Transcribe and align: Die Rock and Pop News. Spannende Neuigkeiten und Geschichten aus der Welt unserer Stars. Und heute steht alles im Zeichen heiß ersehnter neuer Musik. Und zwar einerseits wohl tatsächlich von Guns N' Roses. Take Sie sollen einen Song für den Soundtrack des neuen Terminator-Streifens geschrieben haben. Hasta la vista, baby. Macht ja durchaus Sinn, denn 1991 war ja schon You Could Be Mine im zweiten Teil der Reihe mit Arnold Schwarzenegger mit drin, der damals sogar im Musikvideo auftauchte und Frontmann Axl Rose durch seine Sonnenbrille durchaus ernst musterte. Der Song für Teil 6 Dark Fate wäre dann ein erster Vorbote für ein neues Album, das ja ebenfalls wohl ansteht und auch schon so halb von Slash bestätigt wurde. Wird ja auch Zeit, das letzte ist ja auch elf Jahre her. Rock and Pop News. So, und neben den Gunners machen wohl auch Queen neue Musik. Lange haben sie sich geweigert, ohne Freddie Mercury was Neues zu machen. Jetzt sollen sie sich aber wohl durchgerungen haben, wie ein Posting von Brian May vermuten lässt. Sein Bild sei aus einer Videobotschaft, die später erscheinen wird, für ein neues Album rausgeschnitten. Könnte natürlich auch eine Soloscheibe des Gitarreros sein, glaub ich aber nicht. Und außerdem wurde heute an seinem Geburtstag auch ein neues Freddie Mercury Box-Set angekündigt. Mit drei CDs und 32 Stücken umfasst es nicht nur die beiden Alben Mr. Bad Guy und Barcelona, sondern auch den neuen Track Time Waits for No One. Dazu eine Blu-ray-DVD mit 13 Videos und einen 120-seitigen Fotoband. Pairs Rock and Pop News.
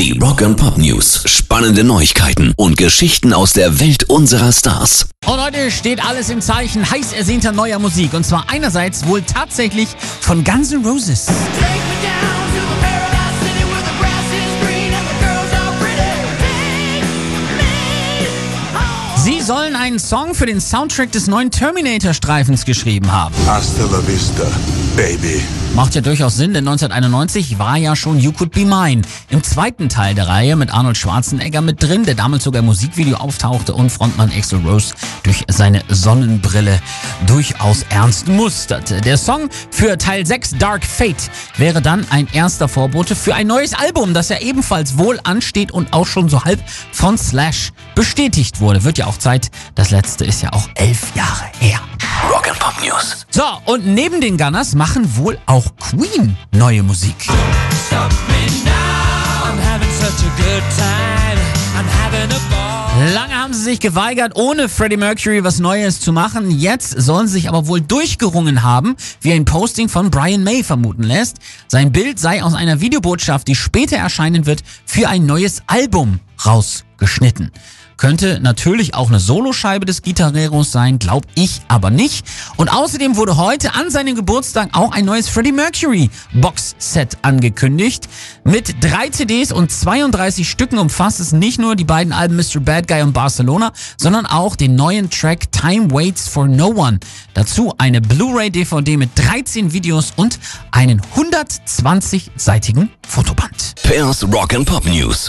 Die 0.00 0.18
Rock 0.18 0.40
and 0.40 0.56
Pop 0.56 0.78
News. 0.78 1.24
Spannende 1.26 1.84
Neuigkeiten 1.84 2.54
und 2.56 2.78
Geschichten 2.78 3.34
aus 3.34 3.52
der 3.52 3.80
Welt 3.80 4.04
unserer 4.04 4.50
Stars. 4.50 5.10
Und 5.26 5.38
heute 5.38 5.70
steht 5.70 6.02
alles 6.02 6.30
im 6.30 6.40
Zeichen 6.40 6.90
heiß 6.90 7.12
ersehnter 7.12 7.52
neuer 7.52 7.78
Musik. 7.78 8.14
Und 8.14 8.24
zwar 8.24 8.46
einerseits 8.48 9.06
wohl 9.06 9.20
tatsächlich 9.20 9.88
von 10.22 10.42
Guns 10.42 10.72
N' 10.72 10.86
Roses. 10.86 11.26
Take 11.26 11.89
Sie 19.30 19.40
sollen 19.40 19.76
einen 19.76 20.00
Song 20.00 20.34
für 20.34 20.46
den 20.46 20.60
Soundtrack 20.60 21.12
des 21.12 21.28
neuen 21.28 21.52
Terminator-Streifens 21.52 22.64
geschrieben 22.64 23.12
haben. 23.12 23.32
Hasta 23.46 23.84
la 23.84 24.04
vista, 24.04 24.42
baby. 24.96 25.40
Macht 25.76 25.94
ja 25.94 26.00
durchaus 26.00 26.34
Sinn, 26.34 26.52
denn 26.52 26.66
1991 26.66 27.60
war 27.60 27.76
ja 27.76 27.94
schon 27.94 28.18
You 28.18 28.32
Could 28.32 28.50
Be 28.50 28.64
Mine 28.64 29.02
im 29.28 29.42
zweiten 29.44 29.88
Teil 29.88 30.16
der 30.16 30.26
Reihe 30.26 30.56
mit 30.56 30.74
Arnold 30.74 30.96
Schwarzenegger 30.96 31.60
mit 31.60 31.80
drin, 31.80 32.04
der 32.04 32.16
damals 32.16 32.42
sogar 32.42 32.58
im 32.58 32.66
Musikvideo 32.66 33.16
auftauchte 33.16 33.72
und 33.72 33.90
Frontmann 33.90 34.32
Axl 34.36 34.56
Rose 34.66 34.94
durch 35.22 35.44
seine 35.46 35.84
Sonnenbrille 35.88 36.80
durchaus 37.28 37.84
ernst 37.88 38.26
musterte. 38.26 39.00
Der 39.00 39.16
Song 39.16 39.48
für 39.70 39.96
Teil 39.96 40.26
6 40.26 40.58
Dark 40.58 40.84
Fate 40.84 41.30
wäre 41.56 41.80
dann 41.80 42.04
ein 42.10 42.26
erster 42.32 42.66
Vorbote 42.66 43.14
für 43.14 43.36
ein 43.36 43.46
neues 43.46 43.72
Album, 43.74 44.12
das 44.12 44.28
ja 44.28 44.40
ebenfalls 44.40 44.98
wohl 44.98 45.20
ansteht 45.22 45.70
und 45.70 45.92
auch 45.92 46.06
schon 46.08 46.28
so 46.28 46.44
halb 46.44 46.60
von 46.90 47.16
Slash 47.16 47.70
bestätigt 47.94 48.60
wurde. 48.60 48.82
Wird 48.82 48.98
ja 48.98 49.06
auch 49.06 49.18
Zeit, 49.20 49.50
das 49.74 49.90
letzte 49.90 50.24
ist 50.24 50.42
ja 50.42 50.52
auch 50.52 50.68
elf 50.74 51.14
Jahre 51.14 51.44
her. 51.58 51.80
Rock 52.28 52.48
and 52.48 52.58
Pop 52.58 52.74
News. 52.82 53.26
So, 53.30 53.44
und 53.66 53.86
neben 53.86 54.20
den 54.20 54.36
Gunners 54.36 54.74
machen 54.74 55.16
wohl 55.16 55.38
auch 55.46 55.64
Queen 55.78 56.36
neue 56.52 56.82
Musik. 56.82 57.14
Lange 63.14 63.34
haben 63.34 63.54
sie 63.54 63.62
sich 63.62 63.80
geweigert, 63.80 64.32
ohne 64.34 64.68
Freddie 64.68 64.96
Mercury 64.96 65.42
was 65.42 65.58
Neues 65.58 66.00
zu 66.00 66.12
machen. 66.12 66.50
Jetzt 66.50 66.90
sollen 67.00 67.26
sie 67.26 67.34
sich 67.34 67.48
aber 67.48 67.66
wohl 67.66 67.80
durchgerungen 67.80 68.62
haben, 68.62 68.96
wie 69.22 69.32
ein 69.32 69.44
Posting 69.46 69.88
von 69.88 70.10
Brian 70.10 70.44
May 70.44 70.62
vermuten 70.62 71.02
lässt. 71.02 71.38
Sein 71.66 71.92
Bild 71.92 72.18
sei 72.18 72.42
aus 72.42 72.54
einer 72.54 72.80
Videobotschaft, 72.80 73.48
die 73.48 73.54
später 73.54 73.96
erscheinen 73.96 74.44
wird, 74.44 74.62
für 74.84 75.08
ein 75.08 75.24
neues 75.24 75.62
Album 75.66 76.20
rausgeschnitten. 76.46 77.50
Könnte 78.00 78.40
natürlich 78.40 78.94
auch 78.94 79.10
eine 79.10 79.20
Soloscheibe 79.20 79.84
des 79.84 80.00
Gitarreros 80.00 80.72
sein, 80.72 80.98
glaub 80.98 81.26
ich 81.34 81.60
aber 81.68 81.90
nicht. 81.90 82.24
Und 82.56 82.70
außerdem 82.70 83.16
wurde 83.16 83.36
heute 83.36 83.74
an 83.74 83.90
seinem 83.90 84.14
Geburtstag 84.14 84.70
auch 84.72 84.92
ein 84.92 85.04
neues 85.04 85.28
Freddie 85.28 85.52
Mercury 85.52 86.08
Box-Set 86.32 87.18
angekündigt. 87.20 88.08
Mit 88.42 88.82
drei 88.82 89.10
CDs 89.10 89.52
und 89.52 89.70
32 89.70 90.48
Stücken 90.48 90.78
umfasst 90.78 91.20
es 91.20 91.32
nicht 91.32 91.60
nur 91.60 91.76
die 91.76 91.84
beiden 91.84 92.14
Alben 92.14 92.36
Mr. 92.36 92.60
Bad 92.60 92.88
Guy 92.88 93.02
und 93.02 93.12
Barcelona, 93.12 93.70
sondern 93.98 94.24
auch 94.24 94.56
den 94.56 94.76
neuen 94.76 95.10
Track 95.10 95.52
Time 95.52 95.90
Waits 95.90 96.26
for 96.26 96.48
No 96.48 96.68
One. 96.68 97.00
Dazu 97.34 97.74
eine 97.76 98.00
Blu-ray-DVD 98.00 98.96
mit 98.96 99.10
13 99.14 99.74
Videos 99.74 100.14
und 100.16 100.38
einen 100.70 101.02
120-seitigen 101.14 102.88
Fotoband. 103.06 103.74
Pairs 103.82 104.24
Rock 104.32 104.54
and 104.54 104.64
Pop 104.64 104.86
News. 104.86 105.28